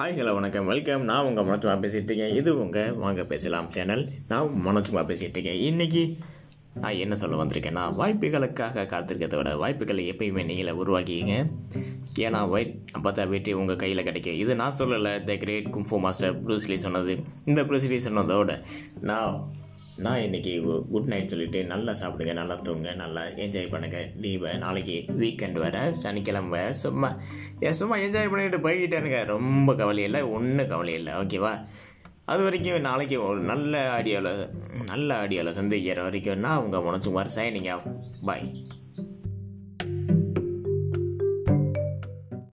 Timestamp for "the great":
15.30-15.68